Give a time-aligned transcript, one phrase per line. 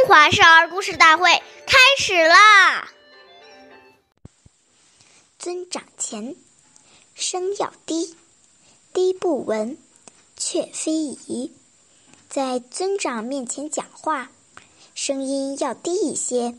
[0.00, 1.30] 中华少儿故事大会
[1.66, 2.88] 开始啦！
[5.38, 6.36] 尊长前，
[7.14, 8.16] 声要低，
[8.94, 9.76] 低不闻，
[10.38, 11.52] 却非宜。
[12.30, 14.30] 在尊长面前讲话，
[14.94, 16.56] 声音要低一些，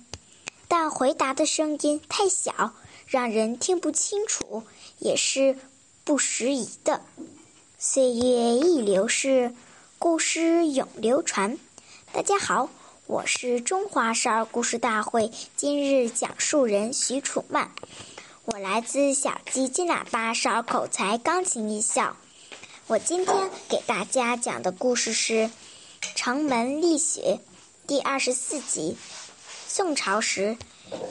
[0.67, 2.75] 但回答的声音太小，
[3.07, 4.61] 让人听不清楚，
[4.99, 5.57] 也是
[6.03, 7.01] 不适宜的。
[7.79, 9.55] 岁月易流逝，
[9.97, 11.57] 故事永流传。
[12.13, 12.69] 大家好。
[13.11, 17.69] 我是中华少儿故事大会今日讲述人徐楚曼，
[18.45, 22.15] 我来自小鸡金喇叭少儿口才钢琴艺校。
[22.87, 25.33] 我今天给大家讲的故事是
[26.15, 27.41] 《城门立雪》
[27.85, 28.95] 第二十四集。
[29.67, 30.55] 宋朝时，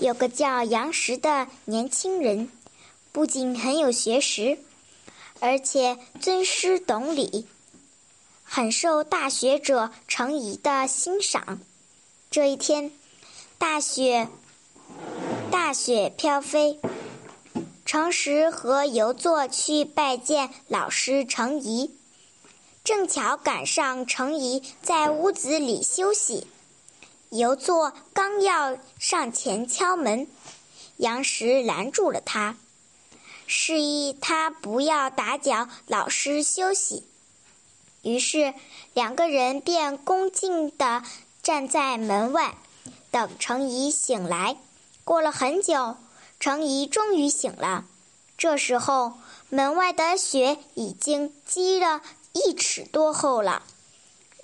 [0.00, 2.50] 有个叫杨时的年轻人，
[3.12, 4.58] 不仅很有学识，
[5.38, 7.46] 而且尊师懂礼，
[8.42, 11.60] 很受大学者程颐的欣赏。
[12.30, 12.92] 这一天，
[13.58, 14.28] 大雪
[15.50, 16.78] 大雪飘飞，
[17.84, 21.90] 程实和游作去拜见老师程颐，
[22.84, 26.46] 正巧赶上程颐在屋子里休息。
[27.30, 30.28] 游作刚要上前敲门，
[30.98, 32.56] 杨时拦住了他，
[33.48, 37.02] 示意他不要打搅老师休息。
[38.02, 38.54] 于是
[38.94, 41.02] 两个人便恭敬地。
[41.42, 42.54] 站在门外，
[43.10, 44.56] 等程颐醒来。
[45.04, 45.96] 过了很久，
[46.38, 47.84] 程颐终于醒了。
[48.36, 49.14] 这时候，
[49.48, 52.02] 门外的雪已经积了
[52.32, 53.62] 一尺多厚了。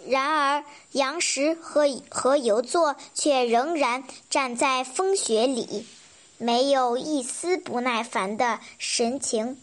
[0.06, 5.86] 然而，杨时和和游作却仍然站在风雪里，
[6.38, 9.60] 没有一丝不耐烦的神情。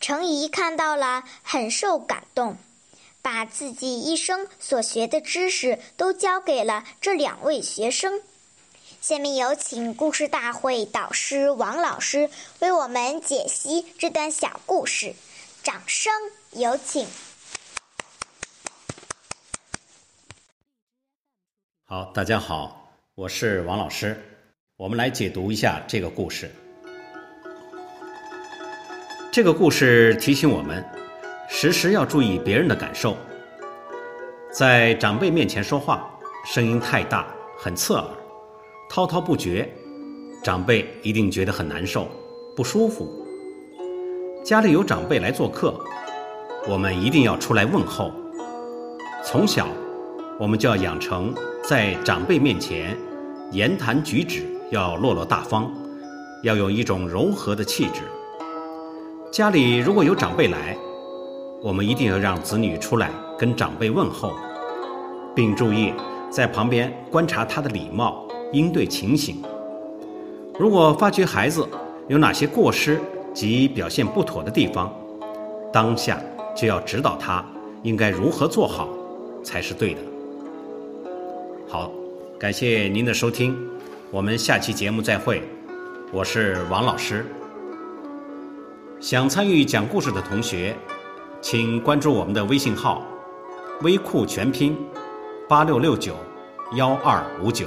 [0.00, 2.56] 程颐看到了，很受感动。
[3.22, 8.20] 把自己一生所学的知识都教给了这两位学生。
[9.00, 12.28] 下面有请故事大会导师王老师
[12.60, 15.14] 为我们解析这段小故事，
[15.62, 16.12] 掌声
[16.52, 17.06] 有请。
[21.84, 24.20] 好，大家好，我是王老师，
[24.76, 26.50] 我们来解读一下这个故事。
[29.32, 31.01] 这个故事提醒我们。
[31.62, 33.16] 时时要注意别人的感受，
[34.50, 36.10] 在长辈面前说话，
[36.44, 37.24] 声音太大，
[37.56, 38.04] 很刺耳，
[38.90, 39.72] 滔滔不绝，
[40.42, 42.08] 长辈一定觉得很难受、
[42.56, 43.08] 不舒服。
[44.44, 45.72] 家里有长辈来做客，
[46.66, 48.10] 我们一定要出来问候。
[49.24, 49.68] 从小，
[50.40, 52.98] 我们就要养成在长辈面前
[53.52, 54.42] 言谈举止
[54.72, 55.72] 要落落大方，
[56.42, 58.00] 要有一种柔和的气质。
[59.30, 60.76] 家里如果有长辈来，
[61.62, 63.08] 我们一定要让子女出来
[63.38, 64.34] 跟长辈问候，
[65.32, 65.92] 并注意
[66.28, 69.40] 在旁边观察他的礼貌应对情形。
[70.58, 71.64] 如果发觉孩子
[72.08, 73.00] 有哪些过失
[73.32, 74.92] 及表现不妥的地方，
[75.72, 76.20] 当下
[76.56, 77.44] 就要指导他
[77.84, 78.88] 应该如何做好
[79.44, 80.00] 才是对的。
[81.68, 81.92] 好，
[82.40, 83.56] 感谢您的收听，
[84.10, 85.40] 我们下期节目再会。
[86.12, 87.24] 我是王老师。
[88.98, 90.74] 想参与讲故事的同学。
[91.42, 93.02] 请关注我们的微信号
[93.82, 94.78] “微库全拼
[95.48, 96.14] 八六六九
[96.76, 97.66] 幺二五九”。